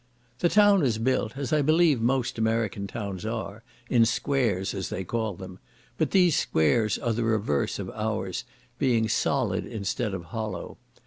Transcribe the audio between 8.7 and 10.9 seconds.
being solid instead of hollow.